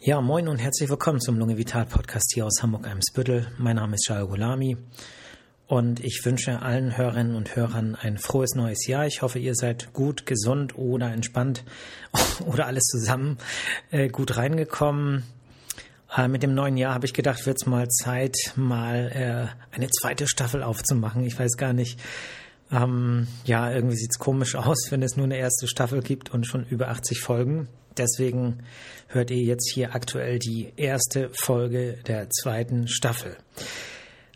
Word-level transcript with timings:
Ja, 0.00 0.20
moin 0.20 0.48
und 0.48 0.58
herzlich 0.58 0.90
willkommen 0.90 1.20
zum 1.20 1.38
Lunge 1.38 1.56
Vital 1.56 1.86
Podcast 1.86 2.32
hier 2.34 2.44
aus 2.44 2.60
Hamburg-Eimsbüttel. 2.60 3.46
Mein 3.58 3.76
Name 3.76 3.94
ist 3.94 4.06
Shal 4.06 4.26
Gulami 4.26 4.76
und 5.66 6.00
ich 6.00 6.20
wünsche 6.24 6.60
allen 6.60 6.96
Hörerinnen 6.98 7.36
und 7.36 7.56
Hörern 7.56 7.94
ein 7.94 8.18
frohes 8.18 8.54
neues 8.54 8.86
Jahr. 8.86 9.06
Ich 9.06 9.22
hoffe, 9.22 9.38
ihr 9.38 9.54
seid 9.54 9.92
gut, 9.92 10.26
gesund 10.26 10.76
oder 10.76 11.12
entspannt 11.12 11.64
oder 12.46 12.66
alles 12.66 12.82
zusammen 12.82 13.38
äh, 13.90 14.08
gut 14.08 14.36
reingekommen. 14.36 15.22
Äh, 16.14 16.28
mit 16.28 16.42
dem 16.42 16.54
neuen 16.54 16.76
Jahr 16.76 16.92
habe 16.92 17.06
ich 17.06 17.14
gedacht, 17.14 17.46
wird 17.46 17.58
es 17.60 17.66
mal 17.66 17.88
Zeit, 17.88 18.36
mal 18.56 19.10
äh, 19.14 19.74
eine 19.74 19.88
zweite 19.88 20.26
Staffel 20.26 20.62
aufzumachen. 20.62 21.24
Ich 21.24 21.38
weiß 21.38 21.56
gar 21.56 21.72
nicht. 21.72 21.98
Ähm, 22.70 23.28
ja, 23.44 23.70
irgendwie 23.70 23.96
sieht 23.96 24.10
es 24.10 24.18
komisch 24.18 24.54
aus, 24.56 24.88
wenn 24.90 25.02
es 25.02 25.16
nur 25.16 25.24
eine 25.24 25.38
erste 25.38 25.66
Staffel 25.68 26.02
gibt 26.02 26.34
und 26.34 26.46
schon 26.46 26.64
über 26.64 26.88
80 26.88 27.20
Folgen. 27.20 27.68
Deswegen 27.96 28.60
hört 29.08 29.30
ihr 29.30 29.42
jetzt 29.42 29.72
hier 29.72 29.94
aktuell 29.94 30.38
die 30.38 30.72
erste 30.76 31.30
Folge 31.32 31.98
der 32.06 32.28
zweiten 32.30 32.88
Staffel. 32.88 33.36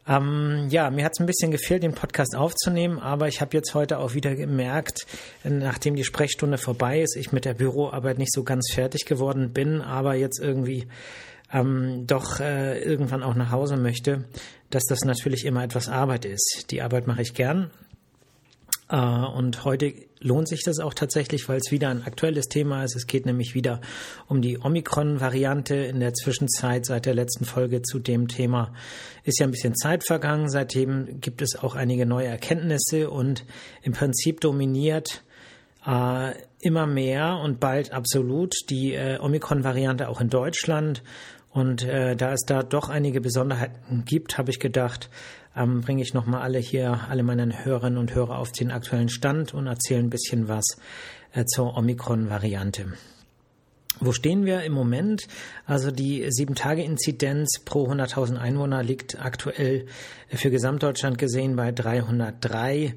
Ähm, 0.09 0.69
ja, 0.71 0.91
mir 0.91 1.05
hat 1.05 1.13
es 1.15 1.21
ein 1.21 1.27
bisschen 1.27 1.51
gefehlt, 1.51 1.83
den 1.83 1.93
Podcast 1.93 2.35
aufzunehmen, 2.35 2.99
aber 2.99 3.29
ich 3.29 3.43
habe 3.43 3.57
jetzt 3.57 3.75
heute 3.75 3.99
auch 3.99 4.15
wieder 4.15 4.35
gemerkt, 4.35 5.07
nachdem 5.45 5.97
die 5.97 6.05
Sprechstunde 6.05 6.57
vorbei 6.57 7.03
ist, 7.03 7.15
ich 7.17 7.31
mit 7.31 7.45
der 7.45 7.55
Büroarbeit 7.55 8.17
nicht 8.17 8.33
so 8.33 8.43
ganz 8.43 8.73
fertig 8.73 9.05
geworden 9.05 9.53
bin, 9.53 9.83
aber 9.83 10.15
jetzt 10.15 10.41
irgendwie 10.41 10.87
ähm, 11.53 12.07
doch 12.07 12.41
äh, 12.41 12.79
irgendwann 12.83 13.23
auch 13.23 13.35
nach 13.35 13.51
Hause 13.51 13.77
möchte, 13.77 14.25
dass 14.71 14.85
das 14.85 15.01
natürlich 15.05 15.45
immer 15.45 15.63
etwas 15.63 15.89
Arbeit 15.89 16.25
ist. 16.25 16.67
Die 16.71 16.81
Arbeit 16.81 17.07
mache 17.07 17.23
ich 17.23 17.35
gern, 17.35 17.71
und 18.97 19.65
heute 19.65 19.93
lohnt 20.21 20.49
sich 20.49 20.63
das 20.65 20.79
auch 20.79 20.95
tatsächlich, 20.95 21.49
weil 21.49 21.59
es 21.59 21.71
wieder 21.71 21.91
ein 21.91 22.05
aktuelles 22.05 22.49
Thema 22.49 22.85
ist. 22.85 22.97
Es 22.97 23.07
geht 23.07 23.27
nämlich 23.27 23.55
wieder 23.55 23.81
um 24.27 24.41
die 24.41 24.59
Omikron-Variante. 24.59 25.75
In 25.75 26.01
der 26.01 26.15
Zwischenzeit 26.15 26.87
seit 26.87 27.07
der 27.07 27.15
letzten 27.15 27.45
Folge 27.45 27.83
zu 27.83 27.99
dem 27.99 28.29
Thema 28.29 28.73
ist 29.25 29.41
ja 29.41 29.47
ein 29.47 29.51
bisschen 29.51 29.77
Zeit 29.77 30.05
vergangen. 30.07 30.49
Seitdem 30.49 31.21
gibt 31.21 31.43
es 31.43 31.57
auch 31.57 31.75
einige 31.75 32.07
neue 32.07 32.29
Erkenntnisse 32.29 33.11
und 33.11 33.45
im 33.83 33.93
Prinzip 33.93 34.41
dominiert 34.41 35.23
äh, 35.87 36.33
immer 36.61 36.87
mehr 36.87 37.39
und 37.43 37.61
bald 37.61 37.93
absolut 37.93 38.55
die 38.71 38.95
äh, 38.95 39.19
Omikron-Variante 39.21 40.09
auch 40.09 40.21
in 40.21 40.31
Deutschland. 40.31 41.03
Und 41.59 41.83
äh, 41.83 42.15
da 42.15 42.33
es 42.33 42.43
da 42.47 42.63
doch 42.63 42.89
einige 42.89 43.21
Besonderheiten 43.21 44.05
gibt, 44.05 44.39
habe 44.39 44.51
ich 44.51 44.61
gedacht, 44.61 45.11
ähm, 45.57 45.81
bringe 45.81 46.03
ich 46.03 46.15
nochmal 46.15 46.43
alle 46.43 46.61
hier, 46.61 47.01
alle 47.09 47.25
meine 47.25 47.65
Hörerinnen 47.65 47.99
und 47.99 48.15
Hörer 48.15 48.39
auf 48.39 48.53
den 48.53 48.71
aktuellen 48.71 49.09
Stand 49.09 49.55
und 49.55 49.67
erzähle 49.67 49.99
ein 49.99 50.09
bisschen 50.09 50.47
was 50.47 50.65
äh, 51.33 51.45
zur 51.47 51.77
Omikron-Variante. 51.77 52.93
Wo 53.99 54.13
stehen 54.13 54.47
wir 54.47 54.63
im 54.63 54.73
Moment? 54.73 55.27
Also 55.67 55.91
die 55.91 56.25
7-Tage-Inzidenz 56.25 57.63
pro 57.65 57.91
100.000 57.91 58.37
Einwohner 58.37 58.85
liegt 58.85 59.21
aktuell 59.21 59.87
für 60.29 60.51
Gesamtdeutschland 60.51 61.19
gesehen 61.19 61.57
bei 61.57 61.73
303. 61.73 62.95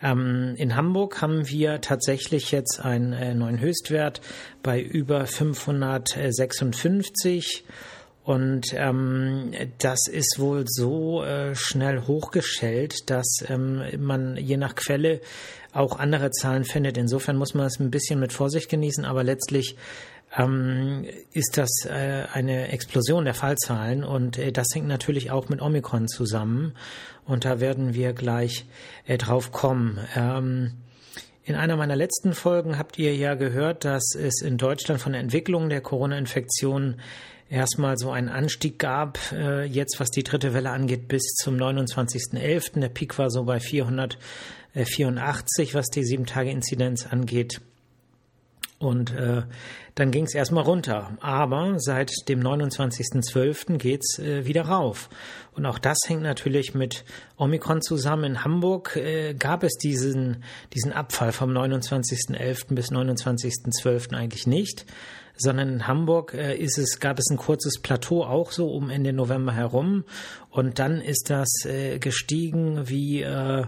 Ähm, 0.00 0.54
in 0.56 0.76
Hamburg 0.76 1.20
haben 1.20 1.46
wir 1.50 1.82
tatsächlich 1.82 2.52
jetzt 2.52 2.82
einen 2.82 3.12
äh, 3.12 3.34
neuen 3.34 3.60
Höchstwert 3.60 4.22
bei 4.62 4.80
über 4.80 5.26
556. 5.26 7.66
Und 8.28 8.74
ähm, 8.74 9.52
das 9.78 10.00
ist 10.06 10.38
wohl 10.38 10.64
so 10.66 11.24
äh, 11.24 11.54
schnell 11.54 12.02
hochgestellt, 12.06 13.08
dass 13.08 13.42
ähm, 13.48 13.80
man 13.96 14.36
je 14.36 14.58
nach 14.58 14.74
Quelle 14.74 15.22
auch 15.72 15.98
andere 15.98 16.30
Zahlen 16.30 16.64
findet. 16.64 16.98
Insofern 16.98 17.38
muss 17.38 17.54
man 17.54 17.64
es 17.64 17.80
ein 17.80 17.90
bisschen 17.90 18.20
mit 18.20 18.34
Vorsicht 18.34 18.68
genießen, 18.68 19.06
aber 19.06 19.24
letztlich 19.24 19.76
ähm, 20.36 21.06
ist 21.32 21.56
das 21.56 21.70
äh, 21.86 22.24
eine 22.30 22.68
Explosion 22.68 23.24
der 23.24 23.32
Fallzahlen 23.32 24.04
und 24.04 24.36
äh, 24.36 24.52
das 24.52 24.66
hängt 24.74 24.88
natürlich 24.88 25.30
auch 25.30 25.48
mit 25.48 25.62
Omikron 25.62 26.06
zusammen 26.06 26.74
und 27.24 27.46
da 27.46 27.60
werden 27.60 27.94
wir 27.94 28.12
gleich 28.12 28.66
äh, 29.06 29.16
drauf 29.16 29.52
kommen. 29.52 30.00
Ähm, 30.14 30.74
in 31.44 31.54
einer 31.54 31.78
meiner 31.78 31.96
letzten 31.96 32.34
Folgen 32.34 32.76
habt 32.76 32.98
ihr 32.98 33.16
ja 33.16 33.36
gehört, 33.36 33.86
dass 33.86 34.14
es 34.14 34.42
in 34.42 34.58
Deutschland 34.58 35.00
von 35.00 35.12
der 35.12 35.22
Entwicklung 35.22 35.70
der 35.70 35.80
Corona-Infektion 35.80 36.96
erstmal 37.48 37.96
so 37.98 38.10
einen 38.10 38.28
Anstieg 38.28 38.78
gab, 38.78 39.18
äh, 39.32 39.64
jetzt 39.64 40.00
was 40.00 40.10
die 40.10 40.22
dritte 40.22 40.52
Welle 40.54 40.70
angeht, 40.70 41.08
bis 41.08 41.22
zum 41.34 41.56
29.11. 41.56 42.80
Der 42.80 42.88
Peak 42.88 43.18
war 43.18 43.30
so 43.30 43.44
bei 43.44 43.60
484, 43.60 45.74
was 45.74 45.86
die 45.86 46.04
sieben 46.04 46.26
Tage 46.26 46.50
Inzidenz 46.50 47.06
angeht. 47.06 47.60
Und 48.78 49.12
äh, 49.12 49.42
dann 49.96 50.12
ging 50.12 50.24
es 50.24 50.34
erstmal 50.34 50.62
runter. 50.62 51.16
Aber 51.20 51.74
seit 51.78 52.12
dem 52.28 52.40
29.12. 52.40 53.78
geht's 53.78 54.20
äh, 54.20 54.46
wieder 54.46 54.62
rauf. 54.62 55.10
Und 55.52 55.66
auch 55.66 55.80
das 55.80 55.98
hängt 56.06 56.22
natürlich 56.22 56.74
mit 56.74 57.04
Omikron 57.36 57.82
zusammen. 57.82 58.24
In 58.24 58.44
Hamburg 58.44 58.94
äh, 58.94 59.34
gab 59.34 59.64
es 59.64 59.78
diesen, 59.78 60.44
diesen 60.74 60.92
Abfall 60.92 61.32
vom 61.32 61.50
29.11. 61.50 62.74
bis 62.74 62.92
29.12. 62.92 64.14
eigentlich 64.14 64.46
nicht 64.46 64.86
sondern 65.38 65.68
in 65.68 65.86
Hamburg 65.86 66.34
äh, 66.34 66.56
ist 66.56 66.78
es, 66.78 67.00
gab 67.00 67.18
es 67.18 67.30
ein 67.30 67.36
kurzes 67.36 67.80
Plateau 67.80 68.24
auch 68.24 68.52
so 68.52 68.68
um 68.68 68.90
Ende 68.90 69.12
November 69.12 69.52
herum 69.52 70.04
und 70.50 70.78
dann 70.78 71.00
ist 71.00 71.30
das 71.30 71.48
äh, 71.64 71.98
gestiegen 71.98 72.88
wie 72.88 73.22
äh, 73.22 73.64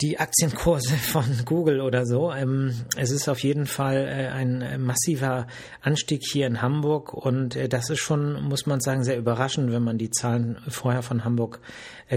die 0.00 0.18
Aktienkurse 0.18 0.94
von 1.12 1.24
Google 1.44 1.80
oder 1.80 2.04
so. 2.04 2.32
Ähm, 2.32 2.74
es 2.96 3.10
ist 3.10 3.28
auf 3.28 3.42
jeden 3.42 3.66
Fall 3.66 4.06
ein 4.06 4.82
massiver 4.82 5.46
Anstieg 5.80 6.22
hier 6.30 6.46
in 6.46 6.60
Hamburg 6.60 7.14
und 7.14 7.56
das 7.72 7.90
ist 7.90 8.00
schon, 8.00 8.42
muss 8.42 8.66
man 8.66 8.80
sagen, 8.80 9.04
sehr 9.04 9.18
überraschend, 9.18 9.72
wenn 9.72 9.82
man 9.82 9.98
die 9.98 10.10
Zahlen 10.10 10.58
vorher 10.68 11.02
von 11.02 11.24
Hamburg 11.24 11.60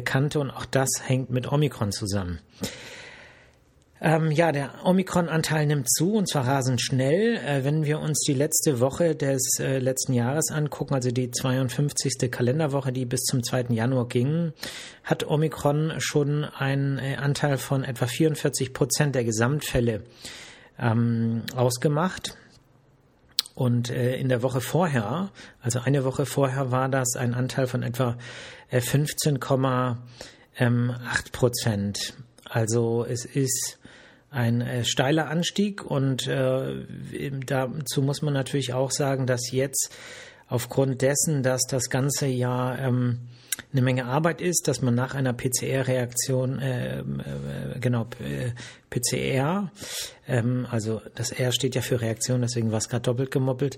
kannte 0.04 0.40
und 0.40 0.52
auch 0.52 0.66
das 0.66 0.90
hängt 1.06 1.30
mit 1.30 1.52
Omikron 1.52 1.92
zusammen. 1.92 2.40
Ähm, 4.00 4.32
ja, 4.32 4.52
der 4.52 4.86
Omikron-Anteil 4.86 5.66
nimmt 5.66 5.90
zu 5.90 6.14
und 6.14 6.30
zwar 6.30 6.46
rasend 6.46 6.82
schnell. 6.82 7.38
Äh, 7.38 7.64
wenn 7.64 7.84
wir 7.84 8.00
uns 8.00 8.20
die 8.20 8.34
letzte 8.34 8.80
Woche 8.80 9.16
des 9.16 9.60
äh, 9.60 9.80
letzten 9.80 10.14
Jahres 10.14 10.52
angucken, 10.52 10.94
also 10.94 11.10
die 11.10 11.32
52. 11.32 12.30
Kalenderwoche, 12.30 12.92
die 12.92 13.06
bis 13.06 13.22
zum 13.24 13.44
2. 13.44 13.68
Januar 13.70 14.08
ging, 14.08 14.54
hat 15.04 15.28
Omikron 15.28 15.96
schon 15.98 16.44
einen 16.44 17.00
äh, 17.00 17.16
Anteil 17.16 17.58
von 17.58 17.84
etwa 17.84 18.06
44 18.06 18.72
Prozent 18.72 19.16
der 19.16 19.24
Gesamtfälle 19.24 20.04
ähm, 20.78 21.42
ausgemacht. 21.56 22.38
Und 23.56 23.90
äh, 23.90 24.16
in 24.18 24.30
der 24.30 24.44
Woche 24.44 24.62
vorher, 24.62 25.32
also 25.64 25.80
eine 25.80 26.04
Woche 26.04 26.28
vorher, 26.28 26.70
war 26.70 26.90
das 26.90 27.16
ein 27.16 27.34
Anteil 27.34 27.66
von 27.66 27.82
etwa 27.82 28.16
15,8 28.72 29.96
ähm, 30.60 30.94
Prozent. 31.32 32.14
Also 32.48 33.04
es 33.04 33.26
ist 33.26 33.80
ein 34.30 34.62
äh, 34.62 34.84
steiler 34.84 35.30
Anstieg 35.30 35.84
und 35.84 36.28
äh, 36.28 36.86
dazu 37.46 38.02
muss 38.02 38.22
man 38.22 38.34
natürlich 38.34 38.74
auch 38.74 38.92
sagen, 38.92 39.26
dass 39.26 39.52
jetzt 39.52 39.96
aufgrund 40.48 41.02
dessen, 41.02 41.44
dass 41.44 41.64
das 41.64 41.90
ganze 41.90 42.28
Jahr 42.28 42.80
ähm, 42.80 43.20
eine 43.72 43.82
Menge 43.82 44.06
Arbeit 44.06 44.40
ist, 44.40 44.68
dass 44.68 44.82
man 44.82 44.96
nach 44.96 45.16
einer 45.16 45.34
PCR-Reaktion, 45.34 46.60
äh, 46.60 47.00
äh, 47.00 47.04
genau, 47.80 48.08
äh, 48.20 48.52
PCR, 48.90 49.72
ähm, 50.28 50.68
also 50.70 51.02
das 51.16 51.32
R 51.32 51.52
steht 51.52 51.76
ja 51.76 51.82
für 51.82 52.00
Reaktion, 52.00 52.42
deswegen 52.42 52.72
war 52.72 52.78
es 52.78 52.88
gerade 52.88 53.04
doppelt 53.04 53.32
gemoppelt, 53.32 53.78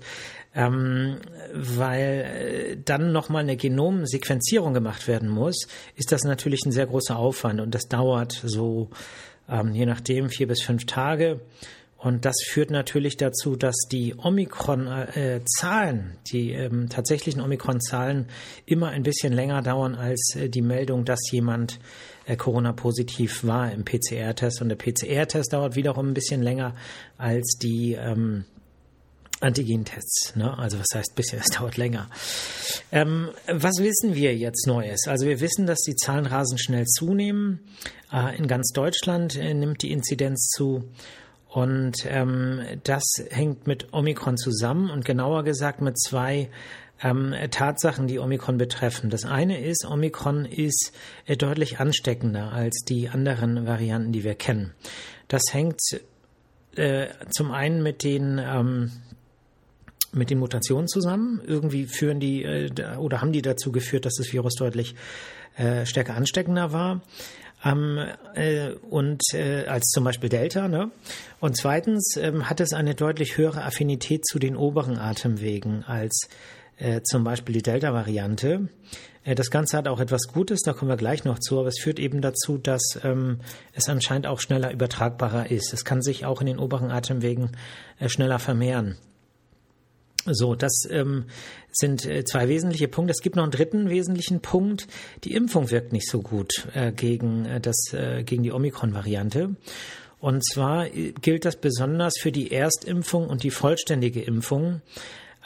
ähm, 0.54 1.18
weil 1.54 2.02
äh, 2.02 2.76
dann 2.84 3.12
nochmal 3.12 3.42
eine 3.42 3.56
Genomsequenzierung 3.56 4.74
gemacht 4.74 5.08
werden 5.08 5.28
muss, 5.28 5.66
ist 5.96 6.12
das 6.12 6.24
natürlich 6.24 6.60
ein 6.66 6.72
sehr 6.72 6.86
großer 6.86 7.16
Aufwand 7.16 7.60
und 7.60 7.74
das 7.74 7.88
dauert 7.88 8.32
so 8.32 8.90
ähm, 9.50 9.72
je 9.74 9.86
nachdem 9.86 10.30
vier 10.30 10.46
bis 10.46 10.62
fünf 10.62 10.86
Tage. 10.86 11.40
Und 12.02 12.24
das 12.24 12.36
führt 12.48 12.70
natürlich 12.70 13.18
dazu, 13.18 13.56
dass 13.56 13.76
die 13.92 14.14
Omikron-Zahlen, 14.16 15.98
äh, 15.98 16.16
die 16.32 16.52
ähm, 16.52 16.88
tatsächlichen 16.88 17.42
Omikron-Zahlen 17.42 18.26
immer 18.64 18.88
ein 18.88 19.02
bisschen 19.02 19.34
länger 19.34 19.60
dauern 19.60 19.94
als 19.94 20.34
äh, 20.34 20.48
die 20.48 20.62
Meldung, 20.62 21.04
dass 21.04 21.30
jemand 21.30 21.78
äh, 22.24 22.36
Corona-positiv 22.36 23.44
war 23.44 23.70
im 23.70 23.84
PCR-Test. 23.84 24.62
Und 24.62 24.70
der 24.70 24.76
PCR-Test 24.76 25.52
dauert 25.52 25.76
wiederum 25.76 26.08
ein 26.08 26.14
bisschen 26.14 26.42
länger 26.42 26.74
als 27.18 27.58
die 27.60 27.92
ähm, 28.00 28.46
Antigen-Tests. 29.40 30.36
Ne? 30.36 30.56
Also 30.58 30.78
was 30.78 30.88
heißt 30.94 31.14
bisschen, 31.14 31.40
es 31.40 31.56
dauert 31.56 31.76
länger. 31.76 32.08
Ähm, 32.92 33.30
was 33.46 33.78
wissen 33.78 34.14
wir 34.14 34.36
jetzt 34.36 34.66
Neues? 34.66 35.08
Also 35.08 35.26
wir 35.26 35.40
wissen, 35.40 35.66
dass 35.66 35.80
die 35.80 35.96
Zahlen 35.96 36.26
rasend 36.26 36.60
schnell 36.60 36.86
zunehmen. 36.86 37.60
Äh, 38.12 38.36
in 38.36 38.46
ganz 38.46 38.72
Deutschland 38.72 39.36
äh, 39.36 39.54
nimmt 39.54 39.82
die 39.82 39.92
Inzidenz 39.92 40.48
zu. 40.48 40.84
Und 41.48 42.06
ähm, 42.06 42.60
das 42.84 43.02
hängt 43.30 43.66
mit 43.66 43.92
Omikron 43.92 44.36
zusammen 44.36 44.90
und 44.90 45.04
genauer 45.04 45.42
gesagt 45.42 45.80
mit 45.80 45.98
zwei 45.98 46.48
ähm, 47.02 47.34
Tatsachen, 47.50 48.06
die 48.06 48.18
Omikron 48.18 48.56
betreffen. 48.58 49.10
Das 49.10 49.24
eine 49.24 49.60
ist, 49.60 49.84
Omikron 49.84 50.44
ist 50.44 50.92
äh, 51.26 51.36
deutlich 51.36 51.80
ansteckender 51.80 52.52
als 52.52 52.84
die 52.86 53.08
anderen 53.08 53.66
Varianten, 53.66 54.12
die 54.12 54.22
wir 54.22 54.34
kennen. 54.34 54.74
Das 55.26 55.42
hängt 55.50 55.80
äh, 56.76 57.08
zum 57.30 57.50
einen 57.50 57.82
mit 57.82 58.04
den 58.04 58.38
ähm, 58.38 58.92
mit 60.12 60.30
den 60.30 60.38
Mutationen 60.38 60.88
zusammen. 60.88 61.40
Irgendwie 61.46 61.86
führen 61.86 62.20
die 62.20 62.42
äh, 62.42 62.70
oder 62.96 63.20
haben 63.20 63.32
die 63.32 63.42
dazu 63.42 63.72
geführt, 63.72 64.06
dass 64.06 64.14
das 64.14 64.32
Virus 64.32 64.54
deutlich 64.54 64.94
äh, 65.56 65.86
stärker 65.86 66.14
ansteckender 66.14 66.72
war. 66.72 67.02
Ähm, 67.62 67.98
äh, 68.34 68.70
und 68.88 69.20
äh, 69.34 69.66
als 69.66 69.88
zum 69.90 70.04
Beispiel 70.04 70.30
Delta. 70.30 70.68
Ne? 70.68 70.90
Und 71.40 71.56
zweitens 71.56 72.16
ähm, 72.16 72.48
hat 72.48 72.60
es 72.60 72.72
eine 72.72 72.94
deutlich 72.94 73.36
höhere 73.36 73.64
Affinität 73.64 74.26
zu 74.26 74.38
den 74.38 74.56
oberen 74.56 74.96
Atemwegen 74.98 75.84
als 75.84 76.28
äh, 76.78 77.02
zum 77.02 77.24
Beispiel 77.24 77.54
die 77.54 77.62
Delta-Variante. 77.62 78.68
Äh, 79.24 79.34
das 79.34 79.50
Ganze 79.50 79.76
hat 79.76 79.88
auch 79.88 80.00
etwas 80.00 80.28
Gutes, 80.28 80.62
da 80.62 80.72
kommen 80.72 80.90
wir 80.90 80.96
gleich 80.96 81.24
noch 81.24 81.38
zu, 81.38 81.58
aber 81.58 81.68
es 81.68 81.78
führt 81.78 81.98
eben 81.98 82.22
dazu, 82.22 82.56
dass 82.56 82.98
ähm, 83.04 83.40
es 83.74 83.88
anscheinend 83.88 84.26
auch 84.26 84.40
schneller 84.40 84.72
übertragbarer 84.72 85.50
ist. 85.50 85.72
Es 85.74 85.84
kann 85.84 86.00
sich 86.00 86.24
auch 86.24 86.40
in 86.40 86.46
den 86.46 86.58
oberen 86.58 86.90
Atemwegen 86.90 87.52
äh, 87.98 88.08
schneller 88.08 88.38
vermehren. 88.38 88.96
So, 90.26 90.54
das 90.54 90.82
ähm, 90.90 91.24
sind 91.72 92.04
äh, 92.04 92.24
zwei 92.24 92.48
wesentliche 92.48 92.88
Punkte. 92.88 93.12
Es 93.12 93.22
gibt 93.22 93.36
noch 93.36 93.42
einen 93.42 93.52
dritten 93.52 93.88
wesentlichen 93.88 94.40
Punkt. 94.40 94.86
Die 95.24 95.32
Impfung 95.32 95.70
wirkt 95.70 95.92
nicht 95.92 96.08
so 96.08 96.20
gut 96.20 96.66
äh, 96.74 96.92
gegen, 96.92 97.46
äh, 97.46 97.60
das, 97.60 97.92
äh, 97.92 98.22
gegen 98.24 98.42
die 98.42 98.52
Omikron-Variante. 98.52 99.56
Und 100.18 100.44
zwar 100.44 100.86
äh, 100.86 101.12
gilt 101.12 101.46
das 101.46 101.56
besonders 101.56 102.14
für 102.20 102.32
die 102.32 102.52
Erstimpfung 102.52 103.28
und 103.28 103.42
die 103.44 103.50
vollständige 103.50 104.20
Impfung. 104.20 104.82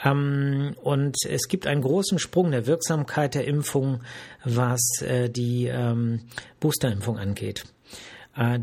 Ähm, 0.03 0.75
und 0.83 1.15
es 1.29 1.47
gibt 1.47 1.67
einen 1.67 1.81
großen 1.81 2.19
Sprung 2.19 2.51
der 2.51 2.67
Wirksamkeit 2.67 3.33
der 3.33 3.45
Impfung, 3.45 4.01
was 4.43 4.81
äh, 5.01 5.29
die 5.29 5.67
ähm, 5.67 6.21
Boosterimpfung 6.59 7.17
angeht 7.17 7.63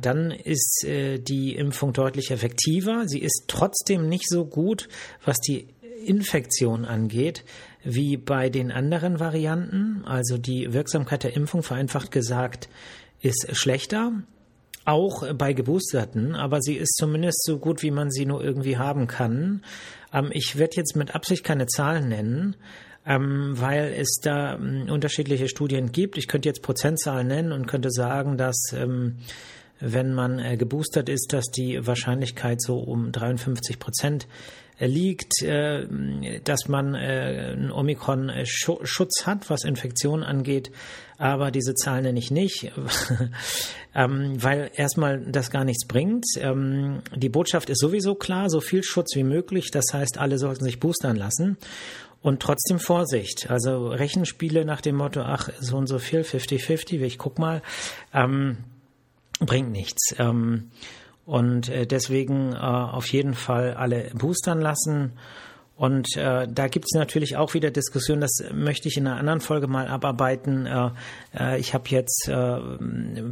dann 0.03 0.33
ist 0.33 0.85
die 0.87 1.57
Impfung 1.57 1.95
deutlich 1.95 2.31
effektiver. 2.31 3.05
Sie 3.07 3.21
ist 3.21 3.45
trotzdem 3.49 4.07
nicht 4.07 4.29
so 4.29 4.45
gut, 4.45 4.91
was 5.25 5.39
die 5.39 5.67
Infektion 6.07 6.85
angeht, 6.85 7.45
wie 7.85 8.17
bei 8.17 8.49
den 8.49 8.71
anderen 8.71 9.21
Varianten. 9.21 10.05
Also 10.05 10.39
die 10.39 10.73
Wirksamkeit 10.73 11.25
der 11.25 11.37
Impfung, 11.37 11.63
vereinfacht 11.63 12.11
gesagt, 12.11 12.69
ist 13.21 13.57
schlechter. 13.57 14.13
Auch 14.85 15.33
bei 15.35 15.53
Geboosterten, 15.53 16.35
aber 16.35 16.61
sie 16.61 16.75
ist 16.75 16.97
zumindest 16.97 17.45
so 17.45 17.59
gut, 17.59 17.83
wie 17.83 17.93
man 17.93 18.11
sie 18.11 18.27
nur 18.27 18.43
irgendwie 18.43 18.79
haben 18.79 19.07
kann. 19.07 19.63
Ähm, 20.13 20.31
ich 20.33 20.59
werde 20.59 20.77
jetzt 20.77 20.97
mit 20.97 21.15
Absicht 21.15 21.45
keine 21.45 21.67
Zahlen 21.67 22.09
nennen, 22.09 22.57
ähm, 23.07 23.53
weil 23.55 23.95
es 23.97 24.19
da 24.21 24.55
ähm, 24.57 24.89
unterschiedliche 24.91 25.49
Studien 25.49 25.93
gibt. 25.93 26.19
Ich 26.19 26.27
könnte 26.27 26.49
jetzt 26.49 26.63
Prozentzahlen 26.63 27.29
nennen 27.29 27.53
und 27.53 27.67
könnte 27.67 27.91
sagen, 27.93 28.37
dass 28.37 28.73
ähm, 28.73 29.19
wenn 29.83 30.15
man 30.15 30.39
äh, 30.39 30.57
geboostert 30.57 31.09
ist, 31.09 31.33
dass 31.33 31.47
die 31.47 31.87
Wahrscheinlichkeit 31.87 32.63
so 32.63 32.79
um 32.79 33.11
53 33.11 33.79
Prozent 33.79 34.27
liegt, 34.79 35.43
äh, 35.43 36.41
dass 36.45 36.69
man 36.69 36.95
äh, 36.95 37.53
einen 37.53 37.71
Omikron-Schutz 37.71 39.27
hat, 39.27 39.51
was 39.51 39.65
Infektionen 39.65 40.25
angeht. 40.25 40.71
Aber 41.19 41.51
diese 41.51 41.75
Zahlen 41.75 42.05
nenne 42.05 42.19
ich 42.19 42.31
nicht, 42.31 42.73
ähm, 43.95 44.43
weil 44.43 44.71
erstmal 44.75 45.21
das 45.21 45.51
gar 45.51 45.65
nichts 45.65 45.87
bringt. 45.87 46.25
Ähm, 46.39 47.03
die 47.15 47.29
Botschaft 47.29 47.71
ist 47.71 47.81
sowieso 47.81 48.15
klar, 48.15 48.51
so 48.51 48.61
viel 48.61 48.83
Schutz 48.83 49.15
wie 49.15 49.25
möglich. 49.25 49.71
Das 49.71 49.87
heißt, 49.93 50.19
alle 50.19 50.39
sollten 50.39 50.65
sich 50.65 50.81
boostern 50.81 51.17
lassen. 51.17 51.59
Und 52.23 52.41
trotzdem 52.41 52.79
Vorsicht. 52.79 53.51
Also 53.51 53.89
Rechenspiele 53.89 54.65
nach 54.65 54.81
dem 54.81 54.95
Motto, 54.95 55.23
ach, 55.23 55.49
so 55.59 55.77
und 55.77 55.89
so 55.89 55.99
viel, 55.99 56.21
50-50, 56.21 57.01
ich 57.01 57.19
guck 57.19 57.41
mal, 57.41 57.63
ähm, 58.15 58.59
bringt 59.47 59.71
nichts. 59.71 60.15
Ähm, 60.19 60.71
und 61.25 61.69
äh, 61.69 61.87
deswegen 61.87 62.53
äh, 62.53 62.57
auf 62.57 63.13
jeden 63.13 63.35
Fall 63.35 63.75
alle 63.75 64.11
boostern 64.15 64.61
lassen. 64.61 65.13
Und 65.77 66.17
äh, 66.17 66.47
da 66.49 66.69
gibt 66.69 66.85
es 66.85 66.97
natürlich 66.97 67.37
auch 67.37 67.55
wieder 67.55 67.71
Diskussionen, 67.71 68.21
das 68.21 68.45
möchte 68.53 68.89
ich 68.89 68.97
in 68.97 69.07
einer 69.07 69.17
anderen 69.17 69.41
Folge 69.41 69.67
mal 69.67 69.89
abarbeiten. 69.89 70.67
Äh, 70.67 70.91
äh, 71.37 71.59
ich 71.59 71.75
habe 71.75 71.89
jetzt 71.89 72.29
äh, 72.29 72.59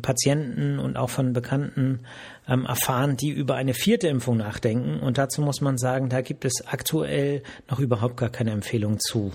Patienten 0.03 0.79
und 0.79 0.97
auch 0.97 1.11
von 1.11 1.33
Bekannten 1.33 2.01
ähm, 2.49 2.65
erfahren, 2.65 3.17
die 3.17 3.31
über 3.31 3.55
eine 3.57 3.75
vierte 3.75 4.09
Impfung 4.09 4.39
nachdenken. 4.39 4.99
Und 5.01 5.19
dazu 5.19 5.43
muss 5.43 5.61
man 5.61 5.79
sagen, 5.79 6.09
da 6.09 6.23
gibt 6.23 6.45
es 6.45 6.65
aktuell 6.67 7.43
noch 7.69 7.79
überhaupt 7.79 8.17
gar 8.17 8.31
keine 8.31 8.51
Empfehlung 8.51 8.99
zu 8.99 9.33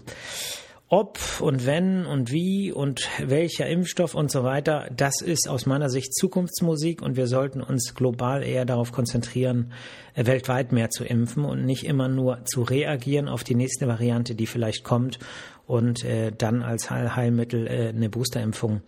ob 0.87 1.19
und 1.41 1.65
wenn 1.65 2.05
und 2.05 2.31
wie 2.31 2.71
und 2.71 3.09
welcher 3.19 3.67
Impfstoff 3.67 4.13
und 4.13 4.29
so 4.29 4.43
weiter, 4.43 4.87
das 4.95 5.21
ist 5.21 5.49
aus 5.49 5.65
meiner 5.65 5.89
Sicht 5.89 6.13
Zukunftsmusik 6.13 7.01
und 7.01 7.17
wir 7.17 7.27
sollten 7.27 7.61
uns 7.61 7.95
global 7.95 8.43
eher 8.43 8.65
darauf 8.65 8.91
konzentrieren, 8.91 9.73
äh, 10.13 10.25
weltweit 10.25 10.71
mehr 10.71 10.91
zu 10.91 11.03
impfen 11.03 11.43
und 11.43 11.65
nicht 11.65 11.85
immer 11.85 12.07
nur 12.07 12.45
zu 12.45 12.61
reagieren 12.61 13.27
auf 13.27 13.43
die 13.43 13.55
nächste 13.55 13.87
Variante, 13.87 14.35
die 14.35 14.45
vielleicht 14.45 14.83
kommt 14.83 15.17
und 15.65 16.03
äh, 16.05 16.31
dann 16.31 16.61
als 16.61 16.91
Heilmittel 16.91 17.67
äh, 17.67 17.89
eine 17.89 18.09
Boosterimpfung 18.09 18.81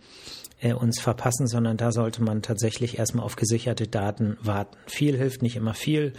äh, 0.60 0.72
uns 0.72 1.00
verpassen, 1.00 1.46
sondern 1.46 1.76
da 1.76 1.90
sollte 1.90 2.22
man 2.22 2.42
tatsächlich 2.42 2.98
erstmal 2.98 3.24
auf 3.24 3.36
gesicherte 3.36 3.88
Daten 3.88 4.36
warten. 4.40 4.76
Viel 4.86 5.16
hilft 5.16 5.42
nicht 5.42 5.56
immer 5.56 5.74
viel. 5.74 6.12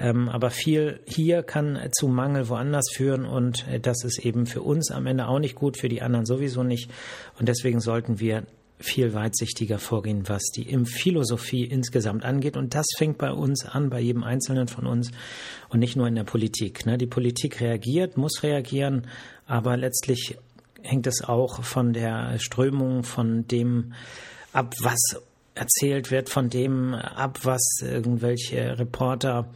Ähm, 0.00 0.30
aber 0.30 0.50
viel 0.50 1.00
hier 1.06 1.42
kann 1.42 1.78
zu 1.92 2.08
Mangel 2.08 2.48
woanders 2.48 2.90
führen 2.90 3.26
und 3.26 3.68
äh, 3.68 3.78
das 3.78 4.02
ist 4.02 4.18
eben 4.24 4.46
für 4.46 4.62
uns 4.62 4.90
am 4.90 5.06
Ende 5.06 5.28
auch 5.28 5.38
nicht 5.38 5.54
gut, 5.54 5.76
für 5.76 5.90
die 5.90 6.00
anderen 6.00 6.24
sowieso 6.24 6.62
nicht. 6.62 6.90
Und 7.38 7.48
deswegen 7.48 7.80
sollten 7.80 8.18
wir 8.18 8.44
viel 8.78 9.12
weitsichtiger 9.12 9.78
vorgehen, 9.78 10.26
was 10.26 10.42
die 10.56 10.62
Impfphilosophie 10.62 11.64
insgesamt 11.64 12.24
angeht. 12.24 12.56
Und 12.56 12.74
das 12.74 12.86
fängt 12.96 13.18
bei 13.18 13.30
uns 13.30 13.66
an, 13.66 13.90
bei 13.90 14.00
jedem 14.00 14.24
Einzelnen 14.24 14.68
von 14.68 14.86
uns 14.86 15.10
und 15.68 15.80
nicht 15.80 15.96
nur 15.96 16.08
in 16.08 16.14
der 16.14 16.24
Politik. 16.24 16.86
Ne? 16.86 16.96
Die 16.96 17.06
Politik 17.06 17.60
reagiert, 17.60 18.16
muss 18.16 18.42
reagieren, 18.42 19.06
aber 19.46 19.76
letztlich 19.76 20.38
hängt 20.82 21.06
es 21.06 21.22
auch 21.22 21.62
von 21.62 21.92
der 21.92 22.38
Strömung, 22.38 23.02
von 23.02 23.46
dem 23.46 23.92
ab, 24.54 24.74
was 24.80 25.20
erzählt 25.54 26.10
wird, 26.10 26.30
von 26.30 26.48
dem 26.48 26.94
ab, 26.94 27.40
was 27.42 27.60
irgendwelche 27.82 28.78
Reporter 28.78 29.50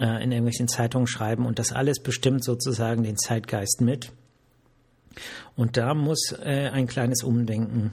äh, 0.00 0.22
in 0.22 0.32
irgendwelchen 0.32 0.68
Zeitungen 0.68 1.06
schreiben 1.06 1.46
und 1.46 1.58
das 1.58 1.72
alles 1.72 2.00
bestimmt 2.00 2.44
sozusagen 2.44 3.02
den 3.02 3.16
Zeitgeist 3.16 3.80
mit. 3.80 4.12
Und 5.56 5.76
da 5.76 5.94
muss 5.94 6.34
äh, 6.42 6.70
ein 6.72 6.86
kleines 6.86 7.22
Umdenken, 7.22 7.92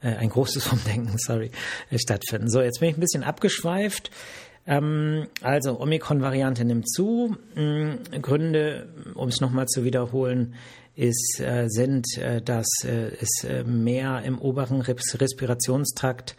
äh, 0.00 0.14
ein 0.14 0.28
großes 0.28 0.66
Umdenken, 0.72 1.16
sorry, 1.18 1.50
äh, 1.90 1.98
stattfinden. 1.98 2.48
So, 2.48 2.60
jetzt 2.60 2.80
bin 2.80 2.90
ich 2.90 2.96
ein 2.96 3.00
bisschen 3.00 3.24
abgeschweift. 3.24 4.10
Ähm, 4.66 5.26
also 5.42 5.80
Omikron-Variante 5.80 6.64
nimmt 6.64 6.88
zu. 6.88 7.36
Ähm, 7.56 7.98
Gründe, 8.22 8.88
um 9.14 9.28
es 9.28 9.40
nochmal 9.40 9.66
zu 9.66 9.84
wiederholen, 9.84 10.54
ist, 11.00 11.40
äh, 11.40 11.68
sind, 11.68 12.18
äh, 12.18 12.42
dass 12.42 12.68
äh, 12.84 13.12
es 13.20 13.46
mehr 13.64 14.22
im 14.22 14.38
oberen 14.38 14.82
Respirationstrakt 14.82 16.36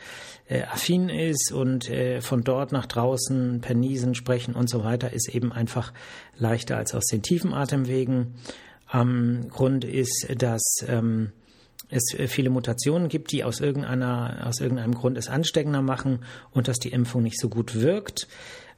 affin 0.70 1.08
ist 1.08 1.54
und 1.54 1.90
von 2.20 2.44
dort 2.44 2.74
nach 2.74 2.86
draußen 2.86 3.62
per 3.62 3.74
Niesen 3.74 4.16
sprechen 4.16 4.54
und 4.54 4.70
so 4.70 4.84
weiter 4.84 5.14
ist 5.14 5.30
eben 5.30 5.54
einfach 5.54 5.94
leichter 6.38 6.76
als 6.76 6.94
aus 6.94 7.06
den 7.06 7.22
tiefen 7.22 7.54
Atemwegen. 7.54 8.36
Am 8.86 9.48
Grund 9.48 9.86
ist, 9.86 10.28
dass 10.38 10.62
ähm, 10.90 11.32
es 11.88 12.04
viele 12.28 12.50
Mutationen 12.50 13.08
gibt, 13.08 13.32
die 13.32 13.46
aus, 13.46 13.62
irgendeiner, 13.62 14.46
aus 14.46 14.60
irgendeinem 14.60 14.94
Grund 14.94 15.18
es 15.18 15.30
ansteckender 15.30 15.82
machen 15.82 16.20
und 16.52 16.68
dass 16.68 16.80
die 16.80 16.92
Impfung 16.92 17.24
nicht 17.24 17.40
so 17.40 17.48
gut 17.48 17.80
wirkt. 17.80 18.28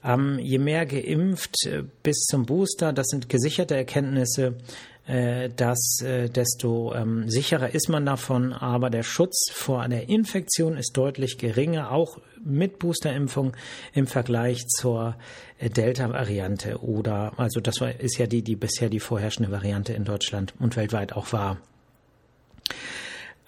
Ähm, 0.03 0.37
je 0.37 0.59
mehr 0.59 0.85
geimpft 0.85 1.55
bis 2.03 2.17
zum 2.29 2.45
Booster, 2.45 2.93
das 2.93 3.07
sind 3.07 3.29
gesicherte 3.29 3.75
Erkenntnisse, 3.75 4.57
äh, 5.05 5.49
das, 5.55 5.99
äh, 6.01 6.29
desto 6.29 6.93
ähm, 6.93 7.29
sicherer 7.29 7.73
ist 7.73 7.89
man 7.89 8.05
davon. 8.05 8.53
Aber 8.53 8.89
der 8.89 9.03
Schutz 9.03 9.51
vor 9.51 9.81
einer 9.81 10.07
Infektion 10.07 10.77
ist 10.77 10.95
deutlich 10.95 11.37
geringer, 11.37 11.91
auch 11.91 12.19
mit 12.43 12.79
Boosterimpfung 12.79 13.55
im 13.93 14.07
Vergleich 14.07 14.65
zur 14.67 15.15
äh, 15.59 15.69
Delta-Variante 15.69 16.81
oder, 16.81 17.33
also 17.37 17.59
das 17.59 17.75
ist 17.99 18.17
ja 18.17 18.27
die, 18.27 18.43
die 18.43 18.55
bisher 18.55 18.89
die 18.89 18.99
vorherrschende 18.99 19.51
Variante 19.51 19.93
in 19.93 20.05
Deutschland 20.05 20.53
und 20.59 20.77
weltweit 20.77 21.13
auch 21.13 21.33
war. 21.33 21.57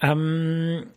Ähm, 0.01 0.87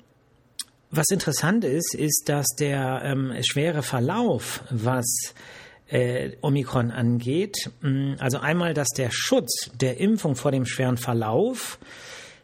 was 0.91 1.11
interessant 1.11 1.65
ist, 1.65 1.95
ist, 1.95 2.25
dass 2.29 2.47
der 2.59 3.03
ähm, 3.05 3.33
schwere 3.43 3.83
Verlauf, 3.83 4.63
was 4.71 5.35
äh, 5.89 6.33
Omikron 6.41 6.91
angeht. 6.91 7.71
Mm, 7.81 8.15
also 8.19 8.39
einmal, 8.39 8.75
dass 8.75 8.89
der 8.89 9.11
Schutz 9.11 9.71
der 9.81 9.99
Impfung 9.99 10.37
vor 10.37 10.53
dem 10.53 10.67
schweren 10.67 10.97
Verlauf 10.97 11.79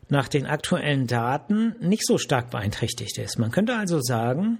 nach 0.08 0.28
den 0.28 0.46
aktuellen 0.46 1.06
Daten 1.06 1.76
nicht 1.80 2.06
so 2.06 2.18
stark 2.18 2.50
beeinträchtigt 2.50 3.18
ist. 3.18 3.38
Man 3.38 3.50
könnte 3.50 3.76
also 3.76 4.00
sagen, 4.00 4.58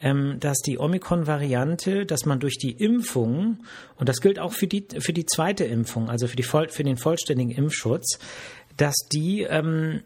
ähm, 0.00 0.38
dass 0.40 0.58
die 0.58 0.78
Omikron-Variante, 0.78 2.06
dass 2.06 2.24
man 2.24 2.40
durch 2.40 2.58
die 2.58 2.72
Impfung, 2.72 3.58
und 3.96 4.08
das 4.08 4.20
gilt 4.20 4.38
auch 4.38 4.52
für 4.52 4.66
die, 4.66 4.86
für 4.98 5.12
die 5.12 5.26
zweite 5.26 5.64
Impfung, 5.64 6.08
also 6.08 6.26
für, 6.26 6.36
die, 6.36 6.42
für 6.42 6.84
den 6.84 6.96
vollständigen 6.96 7.50
Impfschutz, 7.50 8.18
dass 8.76 8.94
die 9.12 9.42
ähm, 9.42 10.02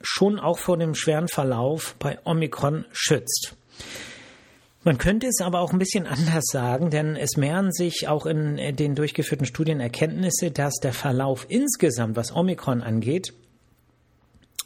schon 0.00 0.38
auch 0.38 0.58
vor 0.58 0.76
dem 0.76 0.94
schweren 0.94 1.28
Verlauf 1.28 1.96
bei 1.98 2.18
Omikron 2.24 2.84
schützt. 2.92 3.56
Man 4.84 4.98
könnte 4.98 5.26
es 5.26 5.40
aber 5.40 5.60
auch 5.60 5.72
ein 5.72 5.78
bisschen 5.78 6.06
anders 6.06 6.44
sagen, 6.52 6.90
denn 6.90 7.16
es 7.16 7.36
mehren 7.36 7.72
sich 7.72 8.06
auch 8.06 8.26
in 8.26 8.76
den 8.76 8.94
durchgeführten 8.94 9.46
Studien 9.46 9.80
Erkenntnisse, 9.80 10.50
dass 10.50 10.74
der 10.74 10.92
Verlauf 10.92 11.46
insgesamt, 11.48 12.16
was 12.16 12.34
Omikron 12.34 12.82
angeht, 12.82 13.32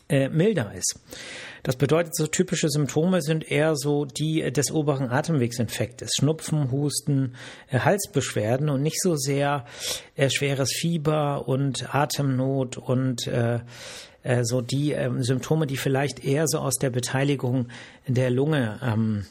äh, 0.08 0.28
milder 0.28 0.72
ist. 0.74 1.00
Das 1.62 1.76
bedeutet, 1.76 2.16
so 2.16 2.26
typische 2.26 2.68
Symptome 2.68 3.20
sind 3.20 3.50
eher 3.50 3.76
so 3.76 4.04
die 4.04 4.50
des 4.52 4.70
oberen 4.70 5.10
Atemwegsinfektes, 5.10 6.12
Schnupfen, 6.18 6.70
Husten, 6.70 7.34
äh, 7.70 7.80
Halsbeschwerden 7.80 8.70
und 8.70 8.82
nicht 8.82 9.00
so 9.02 9.16
sehr 9.16 9.66
äh, 10.16 10.30
schweres 10.30 10.72
Fieber 10.72 11.46
und 11.46 11.94
Atemnot 11.94 12.76
und 12.76 13.26
äh, 13.26 13.60
äh 14.22 14.44
so 14.44 14.62
die 14.62 14.92
ähm, 14.92 15.22
Symptome, 15.22 15.66
die 15.66 15.76
vielleicht 15.76 16.24
eher 16.24 16.46
so 16.46 16.58
aus 16.58 16.76
der 16.76 16.90
Beteiligung 16.90 17.68
der 18.06 18.30
Lunge 18.30 18.80
ähm, 18.82 19.26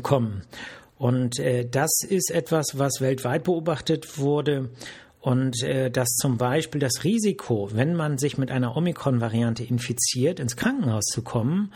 kommen. 0.00 0.42
Und 0.98 1.38
äh, 1.38 1.66
das 1.68 1.90
ist 2.08 2.30
etwas, 2.30 2.78
was 2.78 3.00
weltweit 3.00 3.44
beobachtet 3.44 4.18
wurde 4.18 4.70
und 5.20 5.62
äh, 5.62 5.90
dass 5.90 6.08
zum 6.16 6.36
Beispiel 6.36 6.80
das 6.80 7.02
Risiko, 7.02 7.70
wenn 7.72 7.94
man 7.94 8.18
sich 8.18 8.38
mit 8.38 8.50
einer 8.50 8.76
Omikron-Variante 8.76 9.64
infiziert, 9.64 10.38
ins 10.38 10.56
Krankenhaus 10.56 11.04
zu 11.04 11.22
kommen 11.22 11.72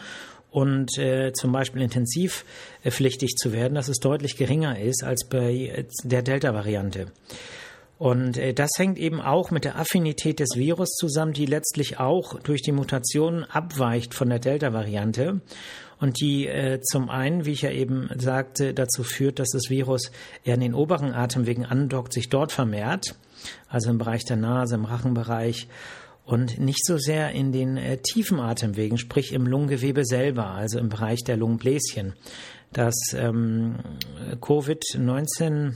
und 0.50 0.98
äh, 0.98 1.32
zum 1.32 1.52
Beispiel 1.52 1.82
intensivpflichtig 1.82 3.36
zu 3.36 3.52
werden, 3.52 3.74
dass 3.74 3.88
es 3.88 3.98
deutlich 3.98 4.36
geringer 4.36 4.78
ist 4.78 5.02
als 5.02 5.26
bei 5.26 5.52
äh, 5.52 5.84
der 6.04 6.22
Delta-Variante. 6.22 7.06
Und 7.98 8.38
äh, 8.38 8.54
das 8.54 8.70
hängt 8.76 8.98
eben 8.98 9.20
auch 9.20 9.50
mit 9.50 9.64
der 9.64 9.78
Affinität 9.78 10.40
des 10.40 10.50
Virus 10.54 10.90
zusammen, 10.90 11.32
die 11.32 11.46
letztlich 11.46 11.98
auch 11.98 12.38
durch 12.40 12.62
die 12.62 12.72
Mutationen 12.72 13.44
abweicht 13.44 14.14
von 14.14 14.28
der 14.28 14.38
Delta-Variante 14.38 15.40
und 16.00 16.20
die 16.20 16.46
äh, 16.46 16.80
zum 16.80 17.10
einen, 17.10 17.44
wie 17.44 17.52
ich 17.52 17.62
ja 17.62 17.70
eben 17.70 18.08
sagte, 18.16 18.74
dazu 18.74 19.02
führt, 19.02 19.38
dass 19.38 19.50
das 19.50 19.68
Virus 19.68 20.10
eher 20.44 20.54
in 20.54 20.60
den 20.60 20.74
oberen 20.74 21.12
Atemwegen 21.12 21.64
andockt, 21.64 22.12
sich 22.12 22.28
dort 22.28 22.52
vermehrt, 22.52 23.16
also 23.68 23.90
im 23.90 23.98
Bereich 23.98 24.24
der 24.24 24.36
Nase, 24.36 24.76
im 24.76 24.84
Rachenbereich 24.84 25.68
und 26.24 26.58
nicht 26.58 26.84
so 26.84 26.98
sehr 26.98 27.32
in 27.32 27.52
den 27.52 27.76
äh, 27.76 27.96
tiefen 27.96 28.38
Atemwegen, 28.38 28.98
sprich 28.98 29.32
im 29.32 29.46
Lungengewebe 29.46 30.04
selber, 30.04 30.46
also 30.50 30.78
im 30.78 30.88
Bereich 30.88 31.20
der 31.24 31.36
Lungenbläschen. 31.36 32.12
Das 32.72 32.94
ähm, 33.14 33.76
Covid-19 34.40 35.72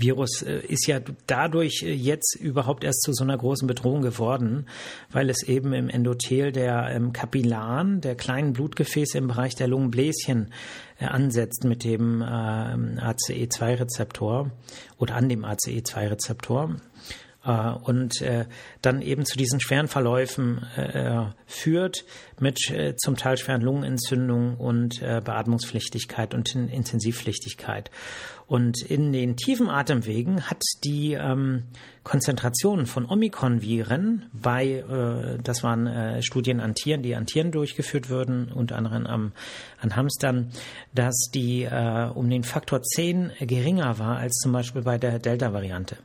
Virus 0.00 0.42
äh, 0.42 0.60
ist 0.66 0.86
ja 0.86 1.00
dadurch 1.26 1.82
äh, 1.82 1.92
jetzt 1.92 2.36
überhaupt 2.36 2.84
erst 2.84 3.02
zu 3.02 3.12
so 3.12 3.24
einer 3.24 3.36
großen 3.36 3.66
Bedrohung 3.66 4.02
geworden, 4.02 4.66
weil 5.10 5.28
es 5.30 5.42
eben 5.42 5.72
im 5.72 5.88
Endothel 5.88 6.52
der 6.52 6.90
ähm, 6.90 7.12
Kapillaren, 7.12 8.00
der 8.00 8.14
kleinen 8.14 8.52
Blutgefäße 8.52 9.18
im 9.18 9.26
Bereich 9.28 9.54
der 9.54 9.68
Lungenbläschen 9.68 10.52
äh, 10.98 11.06
ansetzt 11.06 11.64
mit 11.64 11.84
dem 11.84 12.22
ACE2-Rezeptor 12.22 14.50
oder 14.98 15.14
an 15.14 15.28
dem 15.28 15.44
ACE2-Rezeptor 15.44 16.76
und 17.46 18.24
dann 18.82 19.02
eben 19.02 19.24
zu 19.24 19.36
diesen 19.36 19.60
schweren 19.60 19.86
Verläufen 19.86 20.66
führt 21.46 22.04
mit 22.40 22.58
zum 22.96 23.16
Teil 23.16 23.36
schweren 23.36 23.62
Lungenentzündungen 23.62 24.56
und 24.56 25.00
Beatmungspflichtigkeit 25.00 26.34
und 26.34 26.54
Intensivpflichtigkeit. 26.54 27.90
Und 28.46 28.80
in 28.80 29.12
den 29.12 29.36
tiefen 29.36 29.68
Atemwegen 29.68 30.42
hat 30.42 30.62
die 30.84 31.14
ähm, 31.14 31.64
Konzentration 32.04 32.86
von 32.86 33.04
Omikron-Viren 33.04 34.26
bei, 34.32 34.66
äh, 34.66 35.38
das 35.42 35.64
waren 35.64 35.88
äh, 35.88 36.22
Studien 36.22 36.60
an 36.60 36.74
Tieren, 36.74 37.02
die 37.02 37.16
an 37.16 37.26
Tieren 37.26 37.50
durchgeführt 37.50 38.08
würden, 38.08 38.52
unter 38.52 38.76
anderem 38.76 39.06
am, 39.06 39.32
an 39.80 39.96
Hamstern, 39.96 40.52
dass 40.94 41.28
die 41.34 41.64
äh, 41.64 42.08
um 42.14 42.30
den 42.30 42.44
Faktor 42.44 42.82
10 42.82 43.32
geringer 43.40 43.98
war 43.98 44.18
als 44.18 44.34
zum 44.34 44.52
Beispiel 44.52 44.82
bei 44.82 44.96
der 44.96 45.18
Delta-Variante. 45.18 45.96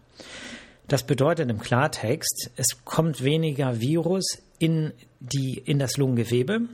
Das 0.88 1.03
bedeutet 1.03 1.50
im 1.50 1.59
Klartext, 1.59 2.51
es 2.55 2.83
kommt 2.83 3.23
weniger 3.23 3.79
Virus 3.79 4.41
in 4.59 4.91
die, 5.19 5.57
in 5.57 5.79
das 5.79 5.97
Lungengewebe, 5.97 6.67